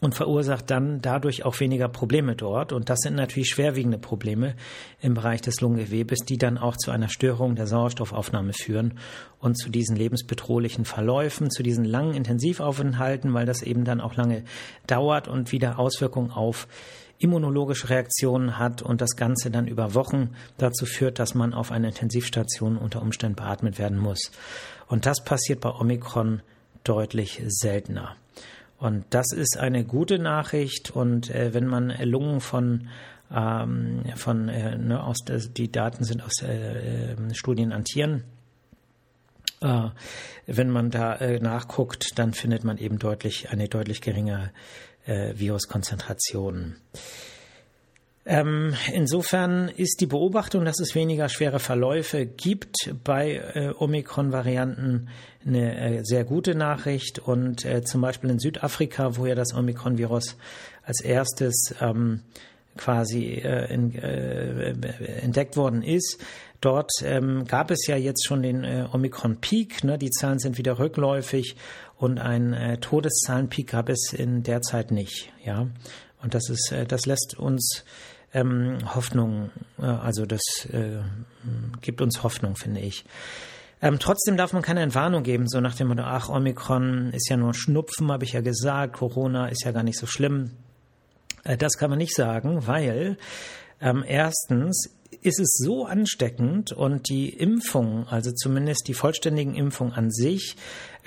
und 0.00 0.14
verursacht 0.14 0.70
dann 0.70 1.02
dadurch 1.02 1.44
auch 1.44 1.60
weniger 1.60 1.88
Probleme 1.88 2.34
dort. 2.34 2.72
Und 2.72 2.88
das 2.88 3.00
sind 3.00 3.16
natürlich 3.16 3.50
schwerwiegende 3.50 3.98
Probleme 3.98 4.54
im 5.00 5.14
Bereich 5.14 5.42
des 5.42 5.60
Lungengewebes, 5.60 6.20
die 6.20 6.38
dann 6.38 6.58
auch 6.58 6.76
zu 6.76 6.90
einer 6.90 7.08
Störung 7.08 7.54
der 7.54 7.66
Sauerstoffaufnahme 7.66 8.52
führen 8.54 8.94
und 9.38 9.58
zu 9.58 9.70
diesen 9.70 9.96
lebensbedrohlichen 9.96 10.84
Verläufen, 10.84 11.50
zu 11.50 11.62
diesen 11.62 11.84
langen 11.84 12.14
Intensivaufenthalten, 12.14 13.34
weil 13.34 13.46
das 13.46 13.62
eben 13.62 13.84
dann 13.84 14.00
auch 14.00 14.16
lange 14.16 14.44
dauert 14.86 15.28
und 15.28 15.52
wieder 15.52 15.78
Auswirkungen 15.78 16.30
auf 16.30 16.66
immunologische 17.20 17.90
Reaktionen 17.90 18.58
hat 18.58 18.82
und 18.82 19.00
das 19.00 19.14
Ganze 19.14 19.50
dann 19.50 19.68
über 19.68 19.94
Wochen 19.94 20.30
dazu 20.58 20.86
führt, 20.86 21.18
dass 21.18 21.34
man 21.34 21.54
auf 21.54 21.70
einer 21.70 21.88
Intensivstation 21.88 22.76
unter 22.76 23.02
Umständen 23.02 23.36
beatmet 23.36 23.78
werden 23.78 23.98
muss. 23.98 24.32
Und 24.88 25.06
das 25.06 25.22
passiert 25.22 25.60
bei 25.60 25.70
Omikron 25.70 26.42
deutlich 26.82 27.42
seltener. 27.46 28.16
Und 28.78 29.04
das 29.10 29.26
ist 29.32 29.58
eine 29.58 29.84
gute 29.84 30.18
Nachricht. 30.18 30.90
Und 30.90 31.30
äh, 31.30 31.52
wenn 31.52 31.66
man 31.66 31.94
Lungen 32.02 32.40
von 32.40 32.88
ähm, 33.32 34.02
von 34.16 34.48
äh, 34.48 34.76
ne, 34.76 35.02
aus 35.02 35.18
der, 35.18 35.38
die 35.38 35.70
Daten 35.70 36.04
sind 36.04 36.22
aus 36.22 36.42
äh, 36.42 37.12
ähm, 37.12 37.32
Studien 37.34 37.72
an 37.72 37.84
Tieren. 37.84 38.24
Äh, 39.60 39.90
wenn 40.46 40.70
man 40.70 40.90
da 40.90 41.14
äh, 41.16 41.38
nachguckt, 41.38 42.18
dann 42.18 42.32
findet 42.32 42.64
man 42.64 42.78
eben 42.78 42.98
deutlich 42.98 43.50
eine 43.50 43.68
deutlich 43.68 44.00
geringere 44.00 44.50
äh, 45.06 45.34
Viruskonzentration. 45.36 46.76
Ähm, 48.26 48.74
insofern 48.92 49.68
ist 49.68 50.00
die 50.00 50.06
Beobachtung, 50.06 50.64
dass 50.64 50.78
es 50.78 50.94
weniger 50.94 51.28
schwere 51.28 51.58
Verläufe 51.58 52.26
gibt 52.26 52.76
bei 53.02 53.36
äh, 53.54 53.72
Omikron-Varianten 53.76 55.08
eine 55.44 55.98
äh, 55.98 56.04
sehr 56.04 56.24
gute 56.24 56.54
Nachricht. 56.54 57.18
Und 57.18 57.64
äh, 57.64 57.82
zum 57.82 58.02
Beispiel 58.02 58.30
in 58.30 58.38
Südafrika, 58.38 59.16
wo 59.16 59.26
ja 59.26 59.34
das 59.34 59.54
Omikron-Virus 59.54 60.36
als 60.84 61.00
erstes 61.00 61.74
ähm, 61.80 62.20
quasi 62.76 63.40
äh, 63.42 63.72
in, 63.72 63.94
äh, 63.94 64.74
entdeckt 65.22 65.56
worden 65.56 65.82
ist, 65.82 66.18
dort 66.60 66.90
ähm, 67.02 67.46
gab 67.46 67.70
es 67.70 67.86
ja 67.86 67.96
jetzt 67.96 68.26
schon 68.26 68.42
den 68.42 68.64
äh, 68.64 68.86
Omikron-Peak. 68.92 69.82
Ne? 69.82 69.98
Die 69.98 70.10
Zahlen 70.10 70.38
sind 70.38 70.58
wieder 70.58 70.78
rückläufig 70.78 71.56
und 72.00 72.18
ein 72.18 72.54
äh, 72.54 72.78
Todeszahlenpeak 72.78 73.68
gab 73.68 73.90
es 73.90 74.14
in 74.14 74.42
der 74.42 74.62
Zeit 74.62 74.90
nicht. 74.90 75.30
Ja, 75.44 75.66
und 76.22 76.34
das 76.34 76.48
ist, 76.48 76.72
äh, 76.72 76.86
das 76.86 77.04
lässt 77.04 77.38
uns 77.38 77.84
ähm, 78.32 78.78
Hoffnung, 78.94 79.50
äh, 79.78 79.84
also 79.84 80.24
das 80.24 80.40
äh, 80.72 81.02
gibt 81.82 82.00
uns 82.00 82.22
Hoffnung, 82.22 82.56
finde 82.56 82.80
ich. 82.80 83.04
Ähm, 83.82 83.98
trotzdem 83.98 84.38
darf 84.38 84.54
man 84.54 84.62
keine 84.62 84.80
Entwarnung 84.80 85.22
geben, 85.22 85.46
so 85.46 85.60
nach 85.60 85.74
dem 85.74 85.88
Motto, 85.88 86.02
ach, 86.02 86.30
Omikron 86.30 87.12
ist 87.12 87.28
ja 87.28 87.36
nur 87.36 87.52
Schnupfen, 87.52 88.10
habe 88.10 88.24
ich 88.24 88.32
ja 88.32 88.40
gesagt, 88.40 88.94
Corona 88.94 89.48
ist 89.48 89.64
ja 89.64 89.72
gar 89.72 89.82
nicht 89.82 89.98
so 89.98 90.06
schlimm. 90.06 90.52
Äh, 91.44 91.58
das 91.58 91.76
kann 91.76 91.90
man 91.90 91.98
nicht 91.98 92.14
sagen, 92.14 92.66
weil 92.66 93.18
ähm, 93.82 94.04
erstens 94.06 94.90
ist 95.22 95.38
es 95.38 95.50
so 95.52 95.84
ansteckend 95.84 96.72
und 96.72 97.08
die 97.08 97.28
Impfung, 97.28 98.06
also 98.08 98.32
zumindest 98.32 98.88
die 98.88 98.94
vollständigen 98.94 99.54
Impfungen 99.54 99.92
an 99.92 100.10
sich, 100.10 100.56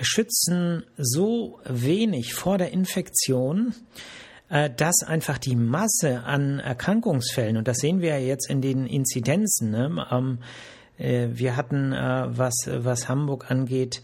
schützen 0.00 0.84
so 0.96 1.58
wenig 1.64 2.34
vor 2.34 2.58
der 2.58 2.72
Infektion, 2.72 3.74
äh, 4.48 4.70
dass 4.70 5.02
einfach 5.02 5.38
die 5.38 5.56
Masse 5.56 6.22
an 6.24 6.60
Erkrankungsfällen, 6.60 7.56
und 7.56 7.66
das 7.66 7.78
sehen 7.78 8.00
wir 8.00 8.10
ja 8.10 8.26
jetzt 8.26 8.48
in 8.48 8.60
den 8.60 8.86
Inzidenzen, 8.86 9.70
ne, 9.70 10.06
ähm, 10.10 10.38
äh, 10.98 11.28
wir 11.32 11.56
hatten, 11.56 11.92
äh, 11.92 12.26
was, 12.28 12.54
was 12.66 13.08
Hamburg 13.08 13.50
angeht, 13.50 14.02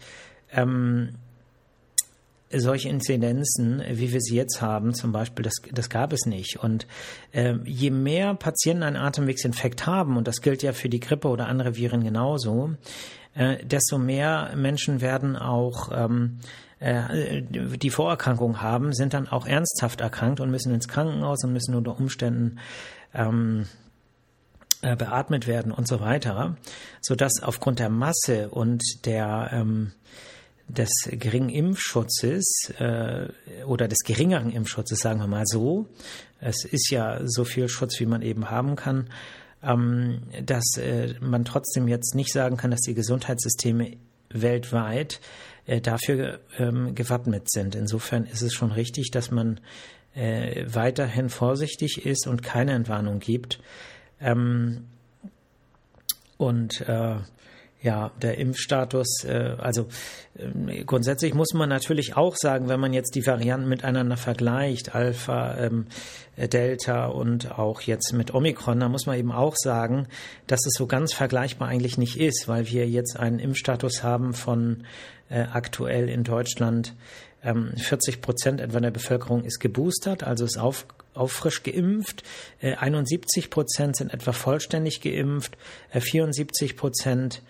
ähm, 0.51 1.15
solche 2.53 2.89
Inzidenzen, 2.89 3.83
wie 3.89 4.11
wir 4.11 4.21
sie 4.21 4.35
jetzt 4.35 4.61
haben, 4.61 4.93
zum 4.93 5.11
Beispiel, 5.11 5.43
das, 5.43 5.55
das 5.71 5.89
gab 5.89 6.13
es 6.13 6.25
nicht. 6.25 6.57
Und 6.61 6.87
äh, 7.31 7.55
je 7.63 7.91
mehr 7.91 8.33
Patienten 8.35 8.83
einen 8.83 8.97
Atemwegsinfekt 8.97 9.85
haben, 9.87 10.17
und 10.17 10.27
das 10.27 10.41
gilt 10.41 10.63
ja 10.63 10.73
für 10.73 10.89
die 10.89 10.99
Grippe 10.99 11.27
oder 11.27 11.47
andere 11.47 11.75
Viren 11.75 12.03
genauso, 12.03 12.71
äh, 13.33 13.63
desto 13.65 13.97
mehr 13.97 14.53
Menschen 14.55 15.01
werden 15.01 15.35
auch 15.35 15.89
ähm, 15.93 16.39
äh, 16.79 17.43
die 17.43 17.89
Vorerkrankung 17.89 18.61
haben, 18.61 18.93
sind 18.93 19.13
dann 19.13 19.27
auch 19.27 19.45
ernsthaft 19.45 20.01
erkrankt 20.01 20.39
und 20.39 20.51
müssen 20.51 20.73
ins 20.73 20.87
Krankenhaus 20.87 21.43
und 21.43 21.53
müssen 21.53 21.75
unter 21.75 21.97
Umständen 21.97 22.59
ähm, 23.13 23.67
äh, 24.81 24.95
beatmet 24.95 25.45
werden 25.45 25.71
und 25.71 25.87
so 25.87 25.99
weiter, 25.99 26.57
so 27.01 27.15
dass 27.15 27.43
aufgrund 27.43 27.79
der 27.79 27.89
Masse 27.89 28.49
und 28.49 28.81
der 29.05 29.49
ähm, 29.53 29.91
des 30.67 30.89
geringen 31.11 31.49
Impfschutzes 31.49 32.71
äh, 32.79 33.27
oder 33.65 33.87
des 33.87 33.99
geringeren 33.99 34.51
Impfschutzes, 34.51 34.99
sagen 34.99 35.19
wir 35.19 35.27
mal 35.27 35.45
so, 35.45 35.87
es 36.39 36.65
ist 36.65 36.89
ja 36.91 37.19
so 37.23 37.43
viel 37.43 37.69
Schutz, 37.69 37.99
wie 37.99 38.05
man 38.05 38.21
eben 38.21 38.49
haben 38.49 38.75
kann, 38.75 39.09
ähm, 39.63 40.23
dass 40.43 40.77
äh, 40.77 41.15
man 41.19 41.45
trotzdem 41.45 41.87
jetzt 41.87 42.15
nicht 42.15 42.31
sagen 42.31 42.57
kann, 42.57 42.71
dass 42.71 42.81
die 42.81 42.93
Gesundheitssysteme 42.93 43.97
weltweit 44.29 45.19
äh, 45.65 45.81
dafür 45.81 46.39
ähm, 46.57 46.95
gewappnet 46.95 47.51
sind. 47.51 47.75
Insofern 47.75 48.25
ist 48.25 48.41
es 48.41 48.53
schon 48.53 48.71
richtig, 48.71 49.11
dass 49.11 49.29
man 49.29 49.59
äh, 50.15 50.65
weiterhin 50.67 51.29
vorsichtig 51.29 52.05
ist 52.05 52.27
und 52.27 52.43
keine 52.43 52.73
Entwarnung 52.73 53.19
gibt. 53.19 53.59
Ähm, 54.19 54.87
und 56.37 56.81
äh, 56.81 57.17
ja, 57.81 58.11
der 58.21 58.37
Impfstatus, 58.37 59.23
äh, 59.23 59.55
also 59.57 59.87
äh, 60.37 60.83
grundsätzlich 60.83 61.33
muss 61.33 61.53
man 61.53 61.67
natürlich 61.67 62.15
auch 62.15 62.35
sagen, 62.35 62.67
wenn 62.67 62.79
man 62.79 62.93
jetzt 62.93 63.15
die 63.15 63.25
Varianten 63.25 63.67
miteinander 63.67 64.17
vergleicht, 64.17 64.93
Alpha, 64.93 65.57
ähm, 65.57 65.87
Delta 66.37 67.07
und 67.07 67.57
auch 67.57 67.81
jetzt 67.81 68.13
mit 68.13 68.33
Omikron, 68.33 68.79
da 68.79 68.87
muss 68.87 69.05
man 69.05 69.17
eben 69.17 69.31
auch 69.31 69.55
sagen, 69.55 70.07
dass 70.47 70.65
es 70.65 70.73
so 70.77 70.87
ganz 70.87 71.13
vergleichbar 71.13 71.67
eigentlich 71.67 71.97
nicht 71.97 72.19
ist, 72.19 72.47
weil 72.47 72.67
wir 72.67 72.87
jetzt 72.87 73.19
einen 73.19 73.39
Impfstatus 73.39 74.03
haben 74.03 74.33
von 74.33 74.83
äh, 75.29 75.45
aktuell 75.51 76.07
in 76.07 76.23
Deutschland 76.23 76.93
ähm, 77.43 77.73
40 77.75 78.21
Prozent 78.21 78.61
etwa 78.61 78.79
der 78.79 78.91
Bevölkerung 78.91 79.43
ist 79.43 79.59
geboostert, 79.59 80.23
also 80.23 80.45
ist 80.45 80.59
auf, 80.59 80.85
auffrisch 81.13 81.63
geimpft. 81.63 82.23
Äh, 82.59 82.75
71 82.75 83.49
Prozent 83.49 83.95
sind 83.95 84.13
etwa 84.13 84.31
vollständig 84.33 85.01
geimpft, 85.01 85.57
äh, 85.91 86.01
74 86.01 86.77
Prozent 86.77 87.41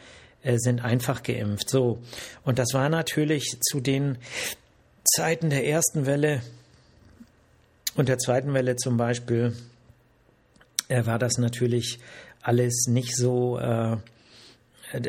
äh, 0.43 0.57
sind 0.57 0.83
einfach 0.83 1.23
geimpft. 1.23 1.69
So. 1.69 1.99
Und 2.43 2.59
das 2.59 2.73
war 2.73 2.89
natürlich 2.89 3.57
zu 3.61 3.79
den 3.79 4.17
Zeiten 5.03 5.49
der 5.49 5.65
ersten 5.67 6.05
Welle 6.05 6.41
und 7.95 8.07
der 8.07 8.17
zweiten 8.17 8.53
Welle 8.53 8.75
zum 8.77 8.97
Beispiel, 8.97 9.53
äh, 10.87 11.05
war 11.05 11.19
das 11.19 11.37
natürlich 11.37 11.99
alles 12.41 12.85
nicht 12.87 13.15
so, 13.15 13.59
äh, 13.59 13.97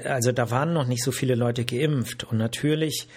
also 0.04 0.32
da 0.32 0.50
waren 0.50 0.72
noch 0.72 0.86
nicht 0.86 1.02
so 1.02 1.12
viele 1.12 1.34
Leute 1.34 1.64
geimpft. 1.64 2.24
Und 2.24 2.38
natürlich 2.38 3.08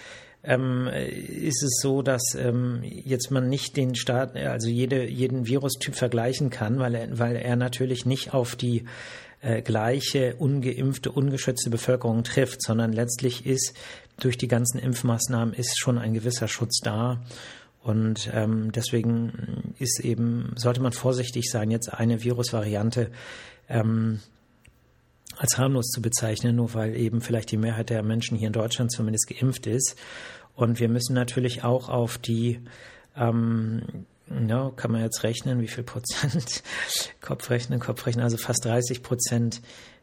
ähm, 0.42 0.88
ist 0.88 1.62
es 1.62 1.78
so, 1.80 2.02
dass 2.02 2.34
ähm, 2.36 2.82
jetzt 2.82 3.30
man 3.30 3.48
nicht 3.48 3.76
den 3.76 3.94
Staat, 3.94 4.36
also 4.36 4.68
jede, 4.68 5.04
jeden 5.04 5.46
Virustyp 5.46 5.94
vergleichen 5.94 6.50
kann, 6.50 6.78
weil 6.78 6.94
er, 6.94 7.18
weil 7.18 7.36
er 7.36 7.56
natürlich 7.56 8.06
nicht 8.06 8.34
auf 8.34 8.56
die 8.56 8.84
äh, 9.46 9.62
gleiche 9.62 10.34
ungeimpfte, 10.36 11.12
ungeschützte 11.12 11.70
Bevölkerung 11.70 12.24
trifft, 12.24 12.62
sondern 12.62 12.92
letztlich 12.92 13.46
ist 13.46 13.74
durch 14.18 14.36
die 14.36 14.48
ganzen 14.48 14.78
Impfmaßnahmen 14.78 15.54
ist 15.54 15.78
schon 15.78 15.98
ein 15.98 16.14
gewisser 16.14 16.48
Schutz 16.48 16.80
da. 16.82 17.22
Und 17.80 18.28
ähm, 18.34 18.72
deswegen 18.72 19.74
ist 19.78 20.00
eben, 20.00 20.52
sollte 20.56 20.80
man 20.80 20.90
vorsichtig 20.90 21.48
sein, 21.48 21.70
jetzt 21.70 21.94
eine 21.94 22.24
Virusvariante 22.24 23.12
ähm, 23.68 24.18
als 25.36 25.58
harmlos 25.58 25.90
zu 25.90 26.02
bezeichnen, 26.02 26.56
nur 26.56 26.74
weil 26.74 26.96
eben 26.96 27.20
vielleicht 27.20 27.52
die 27.52 27.56
Mehrheit 27.56 27.90
der 27.90 28.02
Menschen 28.02 28.36
hier 28.36 28.48
in 28.48 28.52
Deutschland 28.52 28.90
zumindest 28.90 29.28
geimpft 29.28 29.68
ist. 29.68 29.94
Und 30.56 30.80
wir 30.80 30.88
müssen 30.88 31.14
natürlich 31.14 31.62
auch 31.62 31.88
auf 31.88 32.18
die 32.18 32.60
ähm, 33.16 34.06
ja, 34.48 34.72
kann 34.74 34.90
man 34.90 35.02
jetzt 35.02 35.22
rechnen, 35.22 35.60
wie 35.60 35.68
viel 35.68 35.84
Prozent, 35.84 36.62
Kopfrechnen, 37.20 37.78
Kopfrechnen, 37.78 38.24
also 38.24 38.36
fast 38.36 38.64
30 38.64 39.02
Prozent, 39.02 39.60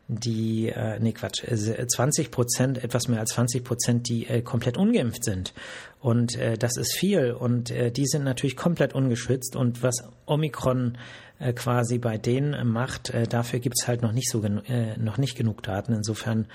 die, 0.08 0.70
äh, 0.70 1.00
nee, 1.00 1.14
Quatsch, 1.14 1.44
20 1.44 2.32
Prozent, 2.32 2.84
etwas 2.84 3.08
mehr 3.08 3.20
als 3.20 3.32
20 3.32 3.64
Prozent, 3.64 4.10
die 4.10 4.28
äh, 4.28 4.42
komplett 4.42 4.78
ungeimpft 4.78 5.24
sind. 5.24 5.54
Und 6.00 6.36
äh, 6.36 6.58
das 6.58 6.76
ist 6.76 6.94
viel. 6.94 7.32
Und 7.32 7.72
äh, 7.72 7.92
die 7.92 8.06
sind 8.06 8.24
natürlich 8.24 8.58
komplett 8.58 8.94
ungeschützt. 8.94 9.56
Und 9.56 9.82
was 9.82 10.04
Omikron 10.26 10.98
äh, 11.40 11.54
quasi 11.54 12.00
bei 12.00 12.18
denen 12.18 12.68
macht, 12.68 13.12
äh, 13.12 13.28
dafür 13.28 13.60
gibt's 13.60 13.88
halt 13.88 14.02
noch 14.02 14.12
nicht 14.12 14.30
so 14.30 14.44
äh, 14.44 14.98
noch 14.98 15.18
nicht 15.18 15.38
genug 15.38 15.64
Daten. 15.64 15.94
Insofern 15.94 16.48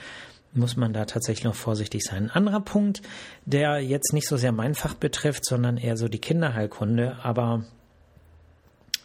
muss 0.52 0.76
man 0.76 0.92
da 0.92 1.04
tatsächlich 1.04 1.44
noch 1.44 1.54
vorsichtig 1.54 2.02
sein. 2.04 2.24
Ein 2.24 2.30
anderer 2.30 2.60
Punkt, 2.60 3.02
der 3.44 3.80
jetzt 3.80 4.12
nicht 4.12 4.28
so 4.28 4.36
sehr 4.36 4.52
mein 4.52 4.74
Fach 4.74 4.94
betrifft, 4.94 5.44
sondern 5.44 5.76
eher 5.76 5.96
so 5.96 6.08
die 6.08 6.20
Kinderheilkunde, 6.20 7.16
aber 7.22 7.64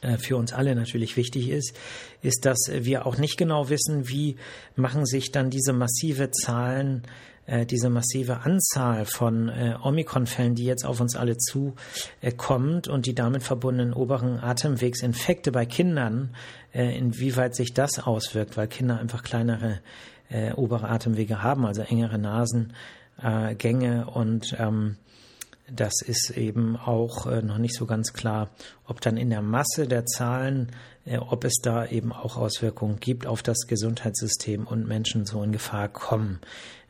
äh, 0.03 0.17
für 0.17 0.37
uns 0.37 0.53
alle 0.53 0.75
natürlich 0.75 1.17
wichtig 1.17 1.49
ist, 1.49 1.75
ist, 2.21 2.45
dass 2.45 2.69
wir 2.71 3.05
auch 3.05 3.17
nicht 3.17 3.37
genau 3.37 3.69
wissen, 3.69 4.07
wie 4.09 4.37
machen 4.75 5.05
sich 5.05 5.31
dann 5.31 5.49
diese 5.49 5.73
massive 5.73 6.31
Zahlen, 6.31 7.03
äh, 7.45 7.65
diese 7.65 7.89
massive 7.89 8.41
Anzahl 8.41 9.05
von 9.05 9.49
äh, 9.49 9.75
Omikron-Fällen, 9.81 10.55
die 10.55 10.65
jetzt 10.65 10.85
auf 10.85 10.99
uns 10.99 11.15
alle 11.15 11.37
zukommt 11.37 12.87
und 12.87 13.05
die 13.05 13.15
damit 13.15 13.43
verbundenen 13.43 13.93
oberen 13.93 14.39
Atemwegsinfekte 14.39 15.51
bei 15.51 15.65
Kindern, 15.65 16.35
inwieweit 16.75 17.55
sich 17.55 17.75
das 17.75 17.99
auswirkt, 17.99 18.57
weil 18.57 18.67
Kinder 18.67 18.97
einfach 18.97 19.21
kleinere 19.21 19.79
äh, 20.29 20.53
obere 20.53 20.89
Atemwege 20.89 21.41
haben, 21.41 21.65
also 21.65 21.81
engere 21.81 22.17
Nasengänge 22.17 24.05
äh, 24.07 24.11
und 24.11 24.55
ähm, 24.59 24.97
das 25.71 26.01
ist 26.01 26.31
eben 26.31 26.75
auch 26.75 27.25
äh, 27.25 27.41
noch 27.41 27.57
nicht 27.57 27.75
so 27.75 27.85
ganz 27.85 28.13
klar, 28.13 28.49
ob 28.85 29.01
dann 29.01 29.17
in 29.17 29.29
der 29.29 29.41
Masse 29.41 29.87
der 29.87 30.05
Zahlen, 30.05 30.71
äh, 31.05 31.17
ob 31.17 31.45
es 31.45 31.55
da 31.61 31.85
eben 31.85 32.11
auch 32.11 32.37
Auswirkungen 32.37 32.99
gibt 32.99 33.25
auf 33.25 33.41
das 33.43 33.67
Gesundheitssystem 33.67 34.67
und 34.67 34.87
Menschen 34.87 35.25
so 35.25 35.41
in 35.41 35.51
Gefahr 35.51 35.87
kommen. 35.89 36.39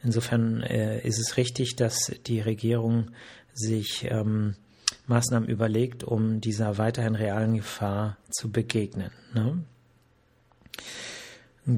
Insofern 0.03 0.61
äh, 0.61 0.99
ist 1.01 1.19
es 1.19 1.37
richtig, 1.37 1.75
dass 1.75 2.11
die 2.25 2.41
Regierung 2.41 3.11
sich 3.53 4.07
ähm, 4.09 4.55
Maßnahmen 5.07 5.47
überlegt, 5.47 6.03
um 6.03 6.41
dieser 6.41 6.77
weiterhin 6.77 7.15
realen 7.15 7.55
Gefahr 7.55 8.17
zu 8.31 8.51
begegnen. 8.51 9.11
Ne? 9.33 9.63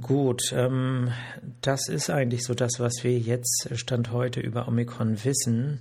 Gut, 0.02 0.52
ähm, 0.52 1.12
das 1.62 1.90
ist 1.90 2.10
eigentlich 2.10 2.44
so 2.44 2.56
das, 2.56 2.80
was 2.80 3.04
wir 3.04 3.20
jetzt 3.20 3.70
Stand 3.76 4.12
heute 4.12 4.40
über 4.40 4.68
Omikron 4.68 5.24
wissen. 5.24 5.80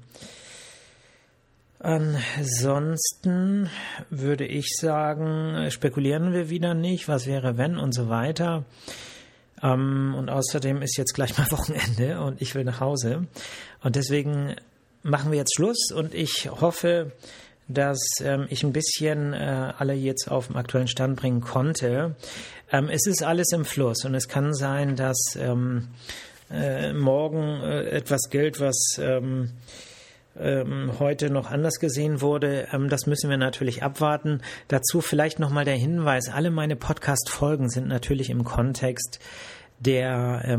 Ansonsten 1.79 3.71
würde 4.11 4.47
ich 4.47 4.77
sagen, 4.79 5.71
spekulieren 5.71 6.35
wir 6.35 6.51
wieder 6.51 6.75
nicht, 6.75 7.09
was 7.09 7.27
wäre 7.27 7.57
wenn 7.57 7.79
und 7.79 7.95
so 7.95 8.11
weiter. 8.11 8.67
Ähm, 9.63 10.15
und 10.19 10.29
außerdem 10.29 10.83
ist 10.83 10.99
jetzt 10.99 11.15
gleich 11.15 11.39
mal 11.39 11.51
Wochenende 11.51 12.21
und 12.21 12.43
ich 12.43 12.55
will 12.55 12.65
nach 12.65 12.81
Hause. 12.81 13.27
Und 13.83 13.97
deswegen 13.97 14.55
machen 15.03 15.31
wir 15.31 15.39
jetzt 15.39 15.55
Schluss 15.55 15.93
und 15.95 16.13
ich 16.13 16.51
hoffe, 16.51 17.13
dass 17.69 18.01
ähm, 18.23 18.47
ich 18.51 18.63
ein 18.63 18.73
bisschen 18.73 19.33
äh, 19.33 19.73
alle 19.79 19.95
jetzt 19.95 20.31
auf 20.31 20.49
den 20.49 20.57
aktuellen 20.57 20.89
Stand 20.89 21.17
bringen 21.17 21.41
konnte. 21.41 22.15
Ähm, 22.71 22.89
es 22.91 23.07
ist 23.07 23.23
alles 23.23 23.53
im 23.53 23.65
Fluss 23.65 24.05
und 24.05 24.15
es 24.15 24.29
kann 24.29 24.55
sein, 24.55 24.97
dass 24.97 25.19
ähm, 25.37 25.89
äh, 26.51 26.93
morgen 26.93 27.63
äh, 27.63 27.89
etwas 27.91 28.29
gilt, 28.31 28.61
was 28.61 28.99
ähm, 28.99 29.53
ähm, 30.39 30.93
heute 30.99 31.31
noch 31.31 31.51
anders 31.51 31.79
gesehen 31.79 32.21
wurde. 32.21 32.69
Ähm, 32.73 32.89
das 32.89 33.07
müssen 33.07 33.31
wir 33.31 33.39
natürlich 33.39 33.83
abwarten. 33.83 34.43
Dazu 34.69 35.01
vielleicht 35.01 35.39
nochmal 35.39 35.65
der 35.65 35.77
Hinweis, 35.77 36.29
alle 36.29 36.51
meine 36.51 36.77
Podcast-Folgen 36.77 37.71
sind 37.71 37.89
natürlich 37.89 38.31
im 38.31 38.45
Kontext 38.45 39.21
der, 39.81 40.57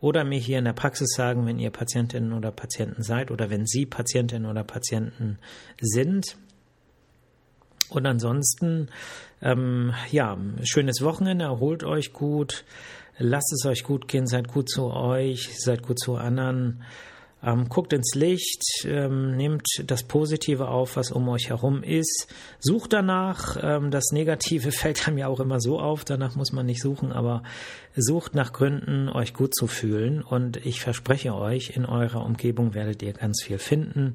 oder 0.00 0.24
mir 0.24 0.40
hier 0.40 0.58
in 0.58 0.66
der 0.66 0.72
Praxis 0.72 1.14
sagen, 1.16 1.46
wenn 1.46 1.58
ihr 1.58 1.70
Patientinnen 1.70 2.34
oder 2.34 2.50
Patienten 2.50 3.02
seid 3.02 3.30
oder 3.30 3.48
wenn 3.48 3.64
Sie 3.64 3.86
Patientinnen 3.86 4.50
oder 4.50 4.64
Patienten 4.64 5.38
sind. 5.80 6.36
Und 7.94 8.06
ansonsten, 8.06 8.88
ähm, 9.42 9.92
ja, 10.10 10.38
schönes 10.62 11.02
Wochenende, 11.02 11.44
erholt 11.44 11.84
euch 11.84 12.12
gut, 12.12 12.64
lasst 13.18 13.52
es 13.52 13.66
euch 13.66 13.84
gut 13.84 14.08
gehen, 14.08 14.26
seid 14.26 14.48
gut 14.48 14.70
zu 14.70 14.92
euch, 14.92 15.50
seid 15.58 15.82
gut 15.82 15.98
zu 15.98 16.16
anderen. 16.16 16.82
Ähm, 17.44 17.68
guckt 17.68 17.92
ins 17.92 18.14
Licht, 18.14 18.62
ähm, 18.84 19.36
nehmt 19.36 19.66
das 19.86 20.04
Positive 20.04 20.68
auf, 20.68 20.96
was 20.96 21.10
um 21.10 21.28
euch 21.28 21.48
herum 21.48 21.82
ist. 21.82 22.28
Sucht 22.60 22.92
danach. 22.92 23.56
Ähm, 23.60 23.90
das 23.90 24.12
Negative 24.12 24.70
fällt 24.72 25.06
einem 25.08 25.18
ja 25.18 25.26
auch 25.26 25.40
immer 25.40 25.60
so 25.60 25.80
auf. 25.80 26.04
Danach 26.04 26.36
muss 26.36 26.52
man 26.52 26.66
nicht 26.66 26.80
suchen, 26.80 27.12
aber 27.12 27.42
sucht 27.96 28.34
nach 28.34 28.52
Gründen, 28.52 29.08
euch 29.08 29.34
gut 29.34 29.54
zu 29.54 29.66
fühlen. 29.66 30.22
Und 30.22 30.56
ich 30.64 30.80
verspreche 30.80 31.34
euch, 31.34 31.76
in 31.76 31.84
eurer 31.84 32.24
Umgebung 32.24 32.74
werdet 32.74 33.02
ihr 33.02 33.12
ganz 33.12 33.42
viel 33.42 33.58
finden. 33.58 34.14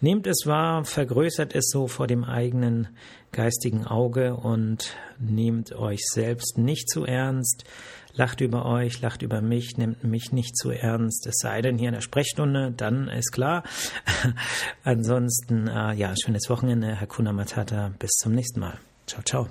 Nehmt 0.00 0.26
es 0.26 0.46
wahr, 0.46 0.84
vergrößert 0.84 1.54
es 1.54 1.68
so 1.70 1.86
vor 1.86 2.06
dem 2.06 2.24
eigenen 2.24 2.88
geistigen 3.32 3.86
Auge 3.86 4.34
und 4.34 4.96
nehmt 5.18 5.72
euch 5.74 6.00
selbst 6.06 6.58
nicht 6.58 6.88
zu 6.88 7.04
ernst 7.04 7.64
lacht 8.16 8.40
über 8.40 8.66
euch, 8.66 9.00
lacht 9.00 9.22
über 9.22 9.40
mich, 9.40 9.76
nimmt 9.76 10.02
mich 10.04 10.32
nicht 10.32 10.56
zu 10.56 10.70
ernst, 10.70 11.26
es 11.26 11.36
sei 11.38 11.62
denn 11.62 11.78
hier 11.78 11.88
in 11.88 11.94
der 11.94 12.00
Sprechstunde, 12.00 12.72
dann 12.76 13.08
ist 13.08 13.32
klar. 13.32 13.62
Ansonsten, 14.84 15.68
äh, 15.68 15.94
ja, 15.94 16.14
schönes 16.16 16.48
Wochenende, 16.48 17.00
Hakuna 17.00 17.32
Matata, 17.32 17.92
bis 17.98 18.12
zum 18.12 18.32
nächsten 18.32 18.60
Mal. 18.60 18.78
Ciao, 19.06 19.22
ciao. 19.22 19.48